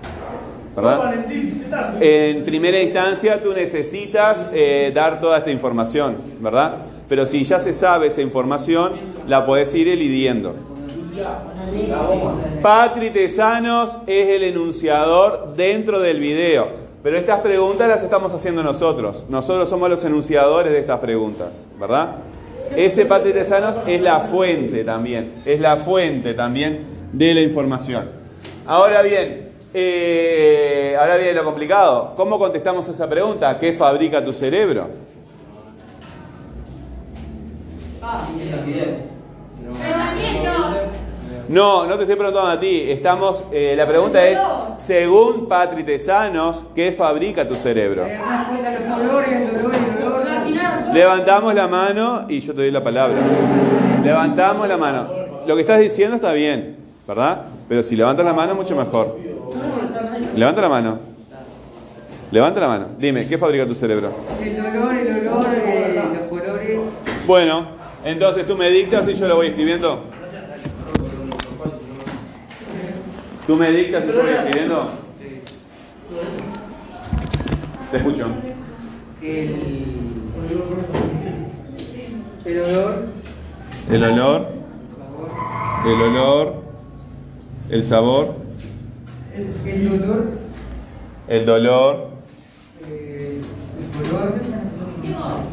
En 1.99 2.45
primera 2.45 2.79
instancia 2.79 3.41
tú 3.41 3.51
necesitas 3.53 4.47
eh, 4.53 4.91
dar 4.93 5.19
toda 5.19 5.39
esta 5.39 5.51
información, 5.51 6.17
¿verdad? 6.39 6.75
Pero 7.09 7.25
si 7.25 7.43
ya 7.43 7.59
se 7.59 7.73
sabe 7.73 8.07
esa 8.07 8.21
información, 8.21 8.91
la 9.27 9.45
podés 9.45 9.73
ir 9.73 9.87
elidiendo. 9.87 10.55
Patri 12.61 13.09
Tesanos 13.09 13.97
es 14.05 14.27
el 14.29 14.43
enunciador 14.43 15.55
dentro 15.55 15.99
del 15.99 16.19
video. 16.19 16.67
Pero 17.01 17.17
estas 17.17 17.39
preguntas 17.39 17.87
las 17.87 18.03
estamos 18.03 18.33
haciendo 18.33 18.61
nosotros. 18.63 19.25
Nosotros 19.29 19.69
somos 19.69 19.89
los 19.89 20.03
enunciadores 20.03 20.73
de 20.73 20.79
estas 20.79 20.99
preguntas, 20.99 21.65
¿verdad? 21.79 22.17
Ese 22.75 23.05
Patri 23.05 23.33
Tesanos 23.33 23.77
es 23.87 24.01
la 24.01 24.19
fuente 24.19 24.83
también. 24.83 25.41
Es 25.45 25.59
la 25.59 25.77
fuente 25.77 26.33
también 26.33 26.81
de 27.13 27.33
la 27.33 27.41
información. 27.41 28.09
Ahora 28.65 29.01
bien, 29.01 29.46
eh, 29.79 30.97
ahora 30.99 31.17
viene 31.17 31.33
lo 31.33 31.43
complicado. 31.43 32.13
¿Cómo 32.17 32.39
contestamos 32.39 32.89
esa 32.89 33.07
pregunta? 33.07 33.59
¿Qué 33.59 33.73
fabrica 33.73 34.25
tu 34.25 34.33
cerebro? 34.33 34.87
No, 41.47 41.85
no 41.85 41.95
te 41.95 42.01
estoy 42.01 42.15
preguntando 42.15 42.49
a 42.49 42.59
ti. 42.59 42.85
Estamos, 42.89 43.43
eh, 43.51 43.75
la 43.77 43.87
pregunta 43.87 44.25
es, 44.25 44.41
según 44.79 45.47
Patri 45.47 45.83
Tesanos, 45.83 46.65
¿qué 46.73 46.91
fabrica 46.91 47.47
tu 47.47 47.53
cerebro? 47.53 48.07
Levantamos 50.91 51.53
la 51.53 51.67
mano 51.67 52.25
y 52.27 52.39
yo 52.39 52.53
te 52.53 52.61
doy 52.61 52.71
la 52.71 52.81
palabra. 52.81 53.19
Levantamos 54.03 54.67
la 54.67 54.77
mano. 54.77 55.07
Lo 55.45 55.53
que 55.53 55.61
estás 55.61 55.79
diciendo 55.79 56.15
está 56.15 56.33
bien, 56.33 56.77
¿verdad? 57.07 57.43
Pero 57.69 57.83
si 57.83 57.95
levantas 57.95 58.25
la 58.25 58.33
mano, 58.33 58.55
mucho 58.55 58.75
mejor. 58.75 59.26
Levanta 60.35 60.61
la 60.61 60.69
mano. 60.69 60.99
Levanta 62.31 62.59
la 62.59 62.67
mano. 62.67 62.87
Dime, 62.97 63.27
¿qué 63.27 63.37
fabrica 63.37 63.65
tu 63.65 63.73
cerebro? 63.75 64.11
El 64.41 64.57
dolor, 64.57 64.95
el 64.95 65.27
olor, 65.27 65.45
eh, 65.55 66.01
los 66.19 66.27
colores. 66.27 66.79
Bueno, 67.25 67.67
entonces 68.03 68.45
tú 68.45 68.57
me 68.57 68.69
dictas 68.69 69.07
y 69.09 69.13
yo 69.13 69.27
lo 69.27 69.37
voy 69.37 69.47
escribiendo. 69.47 70.03
¿Tú 73.45 73.55
me 73.55 73.71
dictas 73.71 74.03
y 74.03 74.07
yo 74.11 74.21
voy 74.21 74.31
escribiendo? 74.31 74.89
Te 77.91 77.97
escucho. 77.97 78.27
El. 79.21 79.87
El 82.45 82.61
olor. 82.61 83.17
El 83.89 84.03
olor, 84.03 84.47
el 85.85 86.01
olor, 86.01 86.55
el 87.69 87.83
sabor, 87.83 88.35
El 89.37 89.99
dolor. 89.99 90.23
el 91.27 91.45
dolor, 91.45 92.07
eh, 92.89 93.39
el 93.77 94.09
color. 94.09 94.33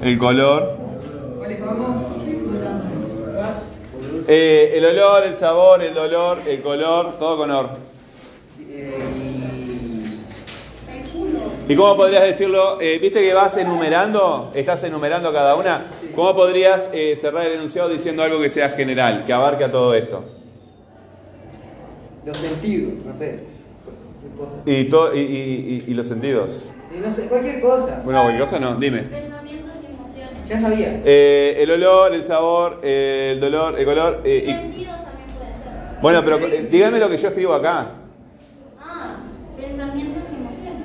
el 0.02 0.18
color, 0.18 0.78
¿Cuáles 1.36 1.60
vamos? 1.60 1.96
eh, 4.26 4.72
el 4.76 4.84
olor, 4.86 5.24
el 5.26 5.34
sabor, 5.34 5.82
el 5.82 5.92
dolor, 5.92 6.40
el 6.46 6.62
color, 6.62 7.18
todo 7.18 7.36
con 7.36 7.50
or. 7.50 7.70
Eh, 8.70 8.98
¿Y 11.68 11.76
cómo 11.76 11.94
podrías 11.94 12.22
decirlo? 12.22 12.80
Eh, 12.80 12.98
¿Viste 13.02 13.20
que 13.20 13.34
vas 13.34 13.54
enumerando? 13.58 14.50
¿Estás 14.54 14.82
enumerando 14.84 15.30
cada 15.30 15.56
una? 15.56 15.88
¿Cómo 16.14 16.34
podrías 16.34 16.88
eh, 16.94 17.16
cerrar 17.20 17.44
el 17.44 17.52
enunciado 17.52 17.90
diciendo 17.90 18.22
algo 18.22 18.40
que 18.40 18.48
sea 18.48 18.70
general, 18.70 19.24
que 19.26 19.32
abarque 19.34 19.64
a 19.64 19.70
todo 19.70 19.92
esto? 19.94 20.24
los 22.24 22.38
sentidos, 22.38 22.94
no 23.04 23.18
sé. 23.18 23.53
Y, 24.66 24.84
to- 24.84 25.14
y, 25.14 25.20
y- 25.20 25.84
y- 25.86 25.90
y 25.90 25.94
los 25.94 26.06
sentidos. 26.06 26.70
No 27.02 27.14
sé, 27.14 27.22
cualquier 27.24 27.60
cosa. 27.60 28.00
Bueno, 28.04 28.22
cualquier 28.22 28.44
cosa 28.44 28.58
no, 28.58 28.76
dime. 28.76 29.02
Pensamientos 29.02 29.74
y 29.82 29.86
emociones. 29.92 30.48
Ya 30.48 30.58
sabía. 30.60 31.02
Eh, 31.04 31.56
el 31.60 31.70
olor, 31.70 32.14
el 32.14 32.22
sabor, 32.22 32.80
eh, 32.82 33.32
el 33.34 33.40
dolor, 33.40 33.78
el 33.78 33.84
color. 33.84 34.22
eh, 34.24 34.42
y- 34.46 34.52
Sentidos 34.52 34.96
también 35.04 35.28
puede 35.36 35.52
ser. 35.52 36.00
bueno, 36.00 36.22
pero 36.24 36.38
eh, 36.46 36.66
dígame 36.70 36.98
lo 36.98 37.10
que 37.10 37.16
yo 37.18 37.28
escribo 37.28 37.52
acá. 37.54 37.88
Ah, 38.80 39.16
pensamientos 39.56 40.22
y 40.32 40.36
emociones. 40.36 40.84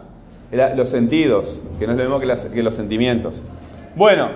Los 0.76 0.90
sentidos, 0.90 1.60
que 1.78 1.86
no 1.86 1.94
es 1.94 1.98
lo 2.00 2.04
mismo 2.04 2.20
que, 2.52 2.64
los 2.64 2.74
sentimientos. 2.74 3.42
Bueno, 3.96 4.30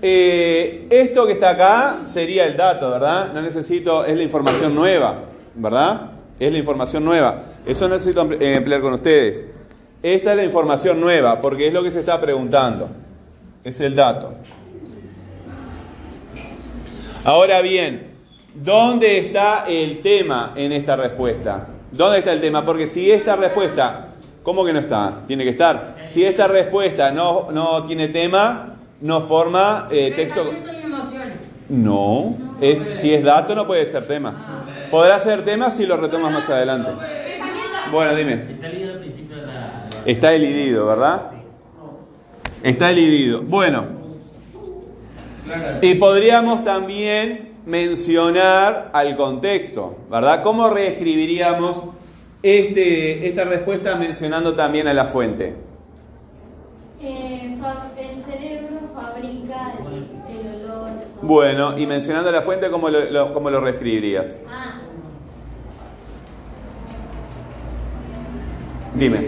eh, 0.00 0.86
esto 0.90 1.26
que 1.26 1.32
está 1.34 1.50
acá 1.50 1.98
sería 2.06 2.46
el 2.46 2.56
dato, 2.56 2.90
¿verdad? 2.90 3.32
No 3.34 3.42
necesito, 3.42 4.04
es 4.04 4.16
la 4.16 4.22
información 4.22 4.74
nueva, 4.74 5.16
¿verdad? 5.54 6.12
Es 6.40 6.50
la 6.50 6.58
información 6.58 7.04
nueva. 7.04 7.42
Eso 7.66 7.88
necesito 7.88 8.26
eh, 8.32 8.54
emplear 8.54 8.80
con 8.80 8.94
ustedes. 8.94 9.44
Esta 10.02 10.32
es 10.32 10.36
la 10.36 10.44
información 10.44 11.00
nueva, 11.00 11.40
porque 11.40 11.68
es 11.68 11.72
lo 11.72 11.82
que 11.82 11.90
se 11.90 12.00
está 12.00 12.20
preguntando. 12.20 12.88
Es 13.62 13.80
el 13.80 13.94
dato. 13.94 14.34
Ahora 17.24 17.60
bien, 17.60 18.14
¿dónde 18.52 19.18
está 19.18 19.64
el 19.68 20.00
tema 20.00 20.54
en 20.56 20.72
esta 20.72 20.96
respuesta? 20.96 21.68
¿Dónde 21.92 22.18
está 22.18 22.32
el 22.32 22.40
tema? 22.40 22.64
Porque 22.64 22.88
si 22.88 23.12
esta 23.12 23.36
respuesta, 23.36 24.08
¿cómo 24.42 24.64
que 24.64 24.72
no 24.72 24.80
está? 24.80 25.20
Tiene 25.28 25.44
que 25.44 25.50
estar. 25.50 25.98
Si 26.04 26.24
esta 26.24 26.48
respuesta 26.48 27.12
no, 27.12 27.52
no 27.52 27.84
tiene 27.84 28.08
tema, 28.08 28.74
no 29.00 29.20
forma 29.20 29.86
eh, 29.90 30.12
texto. 30.16 30.50
No, 31.68 32.36
es, 32.60 32.98
si 32.98 33.14
es 33.14 33.22
dato 33.22 33.54
no 33.54 33.68
puede 33.68 33.86
ser 33.86 34.06
tema. 34.08 34.64
Podrá 34.90 35.20
ser 35.20 35.44
tema 35.44 35.70
si 35.70 35.86
lo 35.86 35.96
retomas 35.96 36.32
más 36.32 36.50
adelante. 36.50 36.90
Bueno, 37.92 38.16
dime. 38.16 38.58
Está 40.06 40.34
elidido, 40.34 40.86
¿verdad? 40.86 41.30
Está 42.62 42.90
elidido. 42.90 43.42
Bueno. 43.42 43.84
Y 45.80 45.94
podríamos 45.96 46.64
también 46.64 47.52
mencionar 47.66 48.90
al 48.92 49.16
contexto, 49.16 49.96
¿verdad? 50.10 50.42
¿Cómo 50.42 50.68
reescribiríamos 50.70 51.82
este, 52.42 53.28
esta 53.28 53.44
respuesta 53.44 53.94
mencionando 53.96 54.54
también 54.54 54.88
a 54.88 54.94
la 54.94 55.04
fuente? 55.04 55.54
Eh, 57.00 57.56
el 57.98 58.22
cerebro 58.24 58.78
fabrica 58.94 59.74
el, 60.28 60.36
el 60.36 60.64
olor. 60.64 60.88
el. 60.90 61.26
Bueno, 61.26 61.78
y 61.78 61.86
mencionando 61.86 62.28
a 62.30 62.32
la 62.32 62.42
fuente, 62.42 62.70
¿cómo 62.70 62.88
lo, 62.88 63.04
lo- 63.10 63.34
cómo 63.34 63.50
lo 63.50 63.60
reescribirías? 63.60 64.38
Ah, 64.48 64.80
Dime. 68.94 69.18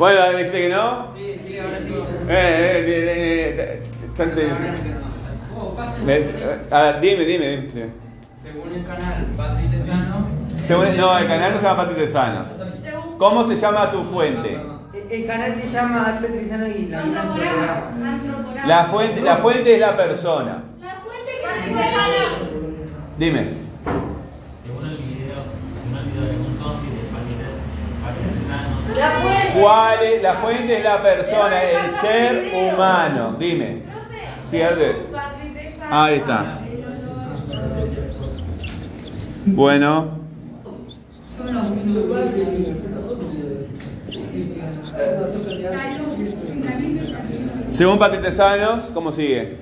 Ah, 0.00 0.02
Bueno, 0.02 0.20
¿me 0.32 0.38
dijiste 0.38 0.58
que 0.62 0.68
no? 0.70 1.08
sí, 1.14 1.40
sí, 1.46 1.58
ahora 1.58 1.78
sí. 1.78 1.92
Eh, 1.92 2.30
eh, 2.30 2.84
eh, 2.88 2.88
eh, 2.88 3.82
eh, 4.16 4.30
eh, 6.06 6.66
a 6.70 6.82
ver, 6.82 7.00
dime, 7.00 7.24
dime, 7.26 7.46
dime. 7.58 7.88
Según 8.42 8.72
el 8.72 8.82
canal 8.82 9.26
Patrick 9.36 9.70
Según- 10.64 10.96
no, 10.96 11.18
el 11.18 11.26
canal 11.28 11.52
no 11.52 11.58
se 11.58 11.66
llama 11.66 11.82
Patritesanos. 11.82 12.50
según 12.50 13.18
¿Cómo 13.18 13.44
se 13.44 13.56
llama 13.56 13.90
tu 13.92 14.02
fuente? 14.04 14.58
El- 15.10 15.26
canal 15.26 15.54
se 15.54 15.68
llama 15.68 16.18
Petrizano 16.18 16.66
y 16.66 16.86
la. 16.86 17.04
La 18.66 18.84
fuente, 18.86 19.20
la 19.20 19.36
fuente 19.36 19.74
es 19.74 19.80
la 19.80 19.96
persona. 19.98 20.62
La 20.80 20.94
fuente 20.94 21.32
que 21.42 21.74
se. 21.74 21.80
Dime. 23.18 23.44
Según 24.64 24.86
el 24.86 24.96
video, 24.96 25.44
según 25.76 25.98
el 25.98 26.04
video 26.06 26.22
de 26.24 26.36
un 26.38 26.56
zombie 26.58 26.88
de 26.90 27.02
Patrick 27.12 28.48
La 28.48 28.56
fuente. 28.60 28.79
¿Cuál 29.60 30.02
es? 30.02 30.22
La 30.22 30.34
fuente 30.34 30.78
es 30.78 30.84
la 30.84 31.02
persona, 31.02 31.62
el 31.62 31.94
ser 31.96 32.52
humano. 32.54 33.36
Dime. 33.38 33.82
Alde. 34.52 34.96
Ahí 35.90 36.14
está. 36.16 36.60
Bueno. 39.46 40.20
Según 47.68 47.98
Patritesanos, 47.98 48.84
¿cómo 48.92 49.12
sigue? 49.12 49.56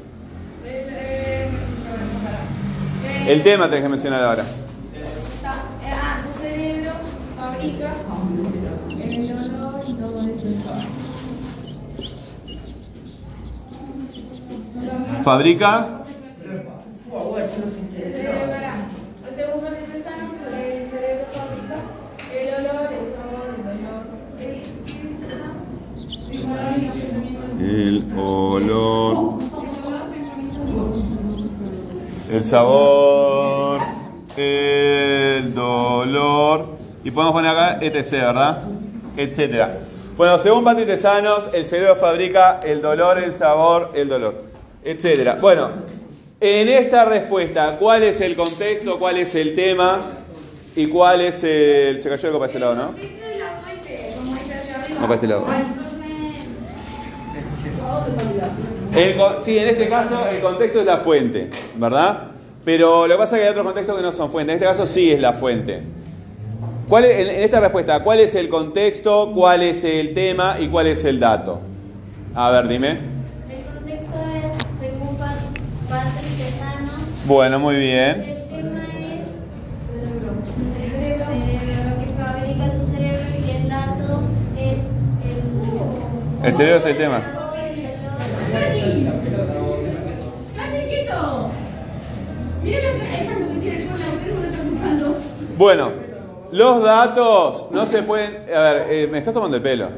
El 3.27 3.43
tema 3.43 3.69
tenés 3.69 3.83
que 3.83 3.89
mencionar 3.91 4.25
ahora. 4.25 4.45
Ah, 5.45 6.21
tu 6.25 6.41
cerebro 6.43 6.93
fabrica 7.37 7.91
el 8.91 9.33
olor 9.33 9.81
y 9.87 9.93
todo 9.93 10.21
eso. 10.21 10.47
Fabrica. 10.65 10.99
El 14.79 14.87
cerebro, 14.89 15.07
pará. 15.07 15.07
Según 15.07 15.07
Patriciano, 15.07 15.07
el 15.07 15.07
cerebro 15.07 15.08
fabrica 15.23 15.99
el 27.61 28.15
olor, 28.19 29.39
el 32.31 32.45
sabor, 32.45 33.81
el 34.37 35.55
dolor. 35.55 36.79
Y 37.05 37.11
podemos 37.11 37.33
poner 37.33 37.51
acá 37.51 37.79
etc, 37.81 38.11
¿verdad? 38.11 38.63
Etcétera. 39.17 39.79
Bueno, 40.17 40.39
según 40.39 40.65
Patritesanos, 40.65 41.51
el 41.53 41.65
cerebro 41.65 41.97
fabrica 41.97 42.61
el 42.63 42.83
dolor, 42.83 43.19
el 43.19 43.35
sabor, 43.35 43.93
el 43.95 44.09
dolor, 44.09 44.43
etcétera. 44.85 45.39
Bueno, 45.41 45.71
en 46.41 46.69
esta 46.69 47.05
respuesta, 47.05 47.77
¿cuál 47.79 48.03
es 48.05 48.21
el 48.21 48.37
contexto, 48.37 48.99
cuál 48.99 49.19
es 49.19 49.35
el 49.35 49.55
tema 49.55 50.13
y 50.77 50.87
cuál 50.87 51.21
es 51.23 51.43
el... 51.45 51.99
Se 52.01 52.09
cayó 52.09 52.29
el 52.29 52.33
copa 52.35 52.47
de 52.47 52.51
ese 52.51 52.59
lado, 52.61 52.75
¿no? 52.75 52.95
No, 54.95 55.01
para 55.03 55.15
este 55.15 55.27
lado. 55.27 55.47
El 58.95 59.17
sí, 59.43 59.59
en 59.59 59.69
este 59.69 59.89
caso 59.89 60.27
el 60.29 60.41
contexto 60.41 60.81
es 60.81 60.87
la 60.87 60.99
fuente, 60.99 61.51
¿verdad? 61.77 62.29
Pero 62.65 63.07
lo 63.07 63.15
que 63.15 63.19
pasa 63.19 63.37
es 63.37 63.41
que 63.41 63.47
hay 63.47 63.51
otros 63.51 63.67
contextos 63.67 63.97
que 63.97 64.03
no 64.03 64.13
son 64.13 64.31
fuentes. 64.31 64.53
En 64.55 64.63
este 64.63 64.67
caso 64.69 64.87
sí 64.87 65.11
es 65.13 65.21
la 65.21 65.33
fuente. 65.33 65.83
¿Cuál 66.89 67.05
es- 67.05 67.17
en 67.29 67.43
esta 67.43 67.61
respuesta, 67.61 68.03
¿cuál 68.03 68.21
es 68.21 68.35
el 68.35 68.49
contexto, 68.49 69.33
cuál 69.35 69.63
es 69.63 69.85
el 69.85 70.15
tema 70.15 70.57
y 70.59 70.69
cuál 70.69 70.87
es 70.89 71.05
el 71.05 71.21
dato? 71.21 71.61
A 72.35 72.51
ver, 72.51 72.67
dime. 72.69 72.89
El 72.91 73.63
contexto 73.75 74.19
es, 74.35 74.81
según 74.81 75.17
Pat- 75.17 75.37
Patrick 75.89 76.37
Tesano, 76.37 76.93
Bueno, 77.29 77.59
muy 77.59 77.77
bien. 77.77 78.23
el 78.23 78.49
tema 78.49 78.81
es 78.81 78.89
el 81.29 81.43
cerebro, 81.43 81.91
lo 81.91 81.97
que 82.01 82.09
fabrica 82.17 82.73
tu 82.73 82.87
cerebro 82.91 83.29
y 83.47 83.51
el 83.51 83.69
dato 83.69 84.23
es 84.57 84.79
el... 85.29 86.47
El 86.47 86.53
cerebro 86.55 86.79
es 86.79 86.87
el 86.87 86.97
tema. 86.97 87.21
Bueno, 95.59 95.93
los 96.51 96.83
datos 96.83 97.67
no 97.71 97.85
se 97.85 98.03
pueden... 98.05 98.47
A 98.57 98.61
ver, 98.73 98.87
eh, 98.89 99.07
¿me 99.07 99.19
estás 99.19 99.35
tomando 99.35 99.59
el 99.59 99.63
pelo? 99.63 99.91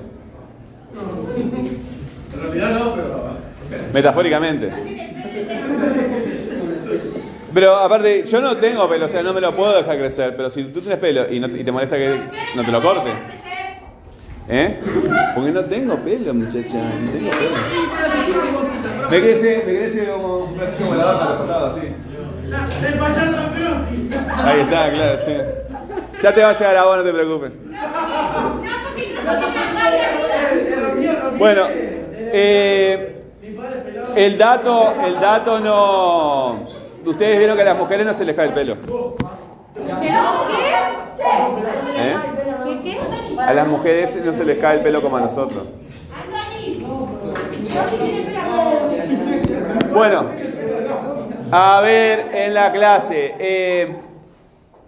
En 2.35 2.41
realidad 2.41 2.71
no, 2.77 2.95
pero. 2.97 3.31
Metafóricamente. 3.93 4.91
Pero 7.53 7.75
aparte, 7.77 8.25
yo 8.25 8.41
no 8.41 8.57
tengo 8.57 8.89
pelo, 8.89 9.07
o 9.07 9.09
sea, 9.09 9.23
no 9.23 9.33
me 9.33 9.41
lo 9.41 9.55
puedo 9.57 9.75
dejar 9.77 9.99
crecer. 9.99 10.37
Pero 10.37 10.51
si 10.51 10.65
tú 10.65 10.81
tienes 10.81 10.99
pelo 10.99 11.27
y, 11.31 11.41
no- 11.41 11.49
y 11.49 11.65
te 11.65 11.73
molesta 11.73 11.97
que 11.97 12.21
no 12.55 12.65
te 12.65 12.71
lo 12.71 12.81
corte. 12.81 13.11
¿Eh? 14.49 14.79
Porque 15.35 15.51
no 15.51 15.65
tengo 15.65 15.97
pelo, 15.97 16.33
muchacha. 16.35 16.77
No 16.77 17.11
tengo 17.13 17.31
pelo. 17.31 17.51
Me 19.11 19.21
crece, 19.21 19.65
me 19.67 19.77
crece 19.79 20.07
como 20.13 20.55
los 20.57 20.71
costados, 21.39 21.79
así. 21.79 21.89
Ahí 24.45 24.61
está, 24.61 24.91
claro, 24.93 25.19
sí. 25.19 25.33
Ya 26.23 26.35
te 26.35 26.43
va 26.43 26.51
a 26.51 26.53
llegar 26.53 26.77
a 26.77 26.85
vos, 26.85 26.97
no 26.99 27.03
te 27.03 27.13
preocupes. 27.13 27.51
Bueno, 31.39 31.63
eh, 31.71 33.23
el 34.17 34.39
dato, 34.39 34.95
el 35.07 35.15
dato 35.21 35.61
no. 35.61 36.80
Ustedes 37.05 37.39
vieron 37.39 37.57
que 37.57 37.63
a 37.63 37.67
las 37.67 37.79
mujeres 37.79 38.07
no 38.07 38.15
se 38.15 38.25
les 38.25 38.37
cae 38.37 38.49
el 38.49 38.53
pelo. 38.53 38.77
¿Eh? 41.97 42.15
A 43.39 43.55
las 43.55 43.67
mujeres 43.67 44.17
no 44.25 44.33
se 44.33 44.45
les 44.45 44.59
cae 44.59 44.77
el 44.77 44.83
pelo 44.83 45.03
como 45.03 45.17
a 45.17 45.21
nosotros. 45.21 45.65
Bueno, 49.93 50.27
a 51.51 51.81
ver, 51.81 52.31
en 52.33 52.55
la 52.55 52.73
clase. 52.73 53.35
eh, 53.39 53.97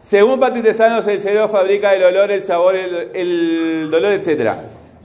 según 0.00 0.40
Patitesanos, 0.40 1.06
el 1.06 1.20
cerebro 1.20 1.48
fabrica 1.48 1.94
el 1.94 2.02
olor, 2.02 2.30
el 2.32 2.42
sabor, 2.42 2.74
el, 2.74 3.10
el 3.14 3.88
dolor, 3.90 4.12
etc. 4.12 4.50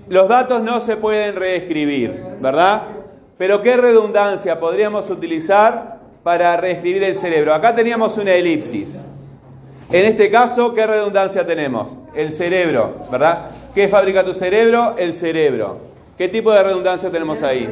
Los 0.10 0.28
datos 0.28 0.64
no 0.64 0.80
se 0.80 0.98
pueden 0.98 1.36
reescribir, 1.36 2.20
¿verdad? 2.40 2.82
Pero 3.38 3.62
¿qué 3.62 3.78
redundancia 3.78 4.60
podríamos 4.60 5.10
utilizar 5.12 5.97
para 6.28 6.58
reescribir 6.58 7.04
el 7.04 7.16
cerebro? 7.16 7.54
Acá 7.54 7.74
teníamos 7.74 8.18
una 8.18 8.34
elipsis. 8.34 9.02
En 9.90 10.04
este 10.04 10.30
caso, 10.30 10.74
¿qué 10.74 10.86
redundancia 10.86 11.48
tenemos? 11.48 11.96
El 12.14 12.34
cerebro, 12.34 13.06
¿verdad? 13.10 13.52
¿Qué 13.74 13.88
fabrica 13.88 14.26
tu 14.26 14.34
cerebro? 14.34 14.96
El 14.98 15.14
cerebro. 15.14 15.80
¿Qué 16.18 16.28
tipo 16.28 16.52
de 16.52 16.62
redundancia 16.64 17.10
tenemos 17.10 17.42
ahí? 17.44 17.66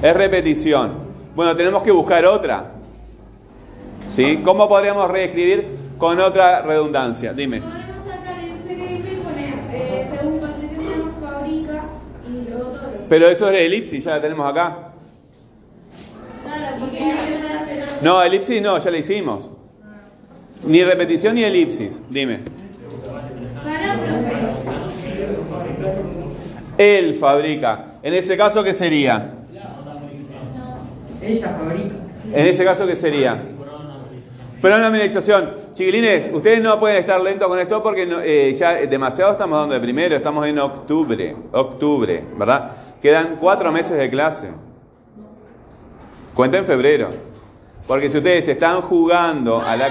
Es 0.00 0.14
repetición. 0.14 0.92
Bueno, 1.34 1.56
tenemos 1.56 1.82
que 1.82 1.90
buscar 1.90 2.24
otra. 2.24 2.66
¿Sí? 4.12 4.40
¿Cómo 4.44 4.68
podríamos 4.68 5.10
reescribir 5.10 5.66
con 5.98 6.20
otra 6.20 6.62
redundancia? 6.62 7.32
Dime. 7.32 7.60
Podemos 7.60 8.06
sacar 8.06 8.38
el 8.38 8.58
cerebro 8.62 9.12
y 9.12 9.16
poner, 9.16 9.54
según 10.16 10.38
Patricia 10.38 10.80
fabrica 11.20 11.84
y 12.28 12.48
luego 12.48 12.70
todo. 12.70 12.90
Pero 13.08 13.28
eso 13.28 13.50
es 13.50 13.60
elipsis, 13.60 14.04
ya 14.04 14.10
la 14.12 14.20
tenemos 14.20 14.48
acá. 14.48 14.84
Claro, 16.48 16.76
porque 16.80 17.04
no 17.04 17.18
se 17.18 17.32
puede 17.32 17.52
hacer 17.52 17.82
otra. 17.82 17.87
No, 18.02 18.22
elipsis 18.22 18.62
no, 18.62 18.78
ya 18.78 18.90
la 18.90 18.98
hicimos. 18.98 19.50
Ni 20.64 20.82
repetición 20.84 21.34
ni 21.34 21.44
elipsis. 21.44 22.02
Dime. 22.10 22.40
Él 26.76 27.14
fabrica. 27.14 27.84
En 28.02 28.14
ese 28.14 28.36
caso, 28.36 28.62
¿qué 28.62 28.72
sería? 28.72 29.34
Ella 31.22 31.56
fabrica. 31.58 31.94
En 32.32 32.46
ese 32.46 32.64
caso, 32.64 32.86
¿qué 32.86 32.94
sería? 32.96 33.42
Pronominalización. 34.60 35.68
Chiquilines, 35.74 36.30
ustedes 36.32 36.60
no 36.60 36.78
pueden 36.80 36.98
estar 36.98 37.20
lentos 37.20 37.46
con 37.46 37.58
esto 37.58 37.80
porque 37.82 38.04
no- 38.06 38.20
eh, 38.20 38.52
ya 38.54 38.74
demasiado 38.74 39.32
estamos 39.32 39.58
dando 39.60 39.74
de 39.74 39.80
primero, 39.80 40.16
estamos 40.16 40.44
en 40.46 40.58
octubre, 40.58 41.36
octubre, 41.52 42.24
¿verdad? 42.36 42.70
Quedan 43.00 43.36
cuatro 43.40 43.70
meses 43.70 43.96
de 43.96 44.10
clase. 44.10 44.48
Cuenta 46.34 46.58
en 46.58 46.64
febrero. 46.64 47.10
Porque 47.88 48.10
si 48.10 48.18
ustedes 48.18 48.46
están 48.46 48.82
jugando 48.82 49.62
a 49.62 49.74
la, 49.74 49.90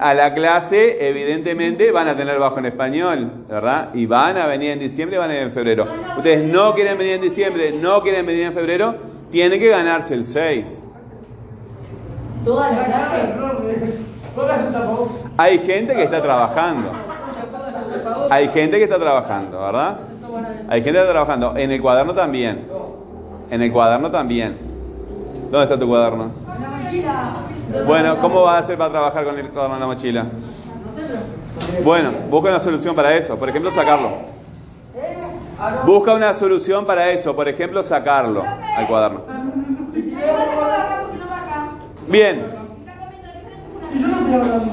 a 0.00 0.14
la 0.14 0.32
clase, 0.32 0.96
evidentemente 1.06 1.92
van 1.92 2.08
a 2.08 2.16
tener 2.16 2.38
bajo 2.38 2.58
en 2.58 2.66
español, 2.66 3.30
¿verdad? 3.46 3.90
Y 3.92 4.06
van 4.06 4.38
a 4.38 4.46
venir 4.46 4.70
en 4.70 4.78
diciembre, 4.78 5.18
van 5.18 5.26
a 5.26 5.34
venir 5.34 5.42
en 5.44 5.52
febrero. 5.52 5.86
Ustedes 6.16 6.50
no 6.50 6.74
quieren 6.74 6.96
venir 6.96 7.12
en 7.12 7.20
diciembre, 7.20 7.70
no 7.70 8.02
quieren 8.02 8.24
venir 8.24 8.44
en 8.44 8.54
febrero, 8.54 8.94
tienen 9.30 9.60
que 9.60 9.68
ganarse 9.68 10.14
el 10.14 10.24
6. 10.24 10.82
Toda 12.46 12.72
la 12.72 12.84
clase. 12.86 13.34
Póngase 14.34 14.66
un 14.66 14.72
tapabocas. 14.72 15.16
Hay 15.36 15.58
gente 15.58 15.94
que 15.94 16.04
está 16.04 16.22
trabajando. 16.22 16.90
Hay 18.30 18.48
gente 18.48 18.78
que 18.78 18.84
está 18.84 18.98
trabajando, 18.98 19.60
¿verdad? 19.60 19.98
Hay 20.68 20.82
gente 20.82 20.98
que 20.98 21.00
está 21.00 21.12
trabajando. 21.12 21.54
En 21.58 21.72
el 21.72 21.82
cuaderno 21.82 22.14
también. 22.14 22.66
En 23.50 23.60
el 23.60 23.70
cuaderno 23.70 24.10
también. 24.10 24.56
¿Dónde 25.50 25.62
está 25.62 25.78
tu 25.78 25.86
cuaderno? 25.86 26.30
Bueno, 27.86 28.18
¿cómo 28.20 28.42
vas 28.42 28.54
a 28.54 28.58
hacer 28.58 28.78
para 28.78 28.90
trabajar 28.90 29.24
con 29.24 29.38
el 29.38 29.48
cuaderno 29.50 29.76
en 29.76 29.80
la 29.80 29.86
mochila? 29.86 30.26
Bueno, 31.84 32.12
busca 32.30 32.50
una 32.50 32.60
solución 32.60 32.94
para 32.94 33.14
eso. 33.14 33.36
Por 33.36 33.48
ejemplo, 33.48 33.70
sacarlo. 33.70 34.10
Busca 35.84 36.14
una 36.14 36.34
solución 36.34 36.84
para 36.84 37.10
eso. 37.10 37.34
Por 37.34 37.48
ejemplo, 37.48 37.82
sacarlo 37.82 38.42
al 38.42 38.86
cuaderno. 38.86 39.22
Bien. 42.08 42.58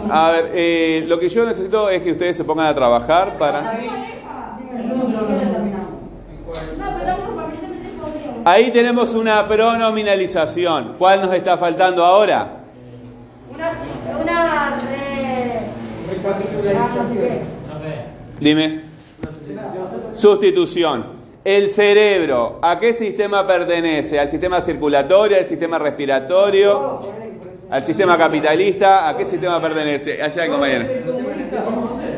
A 0.09 0.31
ver, 0.31 0.51
eh, 0.53 1.03
lo 1.07 1.19
que 1.19 1.29
yo 1.29 1.45
necesito 1.45 1.89
es 1.89 2.01
que 2.01 2.11
ustedes 2.11 2.37
se 2.37 2.43
pongan 2.43 2.67
a 2.67 2.75
trabajar 2.75 3.37
para... 3.37 3.73
Ahí 8.47 8.69
tenemos 8.69 9.15
una 9.15 9.47
pronominalización. 9.47 10.97
¿Cuál 10.99 11.21
nos 11.21 11.33
está 11.33 11.57
faltando 11.57 12.05
ahora? 12.05 12.57
Una, 13.51 13.71
una 14.21 14.79
re... 14.81 15.61
Ah. 16.77 16.89
Dime. 18.39 18.81
Sustitución. 20.13 21.15
El 21.43 21.71
cerebro, 21.71 22.59
¿a 22.61 22.79
qué 22.79 22.93
sistema 22.93 23.47
pertenece? 23.47 24.19
¿Al 24.19 24.29
sistema 24.29 24.61
circulatorio, 24.61 25.37
al 25.37 25.45
sistema 25.47 25.79
respiratorio, 25.79 27.01
al 27.67 27.83
sistema 27.83 28.15
capitalista? 28.15 29.09
¿A 29.09 29.17
qué 29.17 29.25
sistema 29.25 29.59
pertenece? 29.59 30.21
Allá 30.21 30.43
hay 30.43 30.49
compañero. 30.49 30.85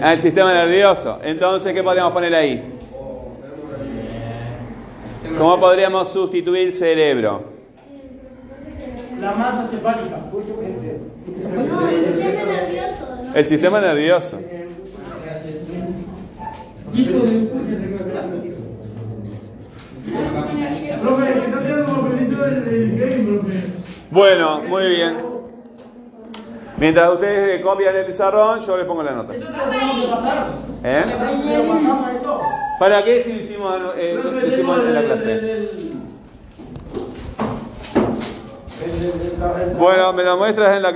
Al 0.01 0.19
sistema 0.19 0.53
nervioso. 0.53 1.19
Entonces, 1.23 1.73
¿qué 1.73 1.81
podríamos 1.81 2.11
poner 2.11 2.35
ahí? 2.35 2.76
¿Cómo 5.37 5.59
podríamos 5.59 6.09
sustituir 6.09 6.73
cerebro? 6.73 7.43
La 9.19 9.33
masa 9.33 9.67
cefálica. 9.67 10.17
No, 10.31 11.89
el 11.89 11.95
sistema 12.05 12.45
nervioso. 12.45 13.05
¿no? 13.21 13.35
El 13.35 13.45
sistema 13.45 13.81
nervioso. 13.81 14.39
Bueno, 24.09 24.61
muy 24.61 24.87
bien. 24.87 25.36
Mientras 26.77 27.09
ustedes 27.11 27.61
copian 27.63 27.95
el 27.95 28.05
pizarrón, 28.05 28.59
yo 28.59 28.77
les 28.77 28.85
pongo 28.85 29.01
la 29.01 29.13
nota. 29.13 29.33
¿Eh? 30.83 31.03
¿Para 32.79 33.03
qué 33.03 33.23
si 33.23 33.33
lo 33.33 33.39
hicimos, 33.39 33.75
eh, 33.97 34.19
hicimos 34.47 34.79
en 34.79 34.93
la 34.93 35.03
clase? 35.03 35.69
Bueno, 39.79 40.13
me 40.13 40.23
lo 40.23 40.37
muestras 40.37 40.75
en 40.75 40.83
la 40.83 40.93
clase. 40.93 40.95